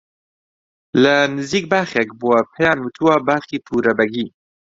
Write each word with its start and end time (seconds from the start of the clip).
لە 1.03 1.15
نزیک 1.37 1.65
باخێک 1.71 2.09
بووە 2.19 2.39
پێیان 2.53 2.77
وتووە 2.81 3.15
باخی 3.27 3.57
پوورە 3.65 3.93
بەگی 3.99 4.27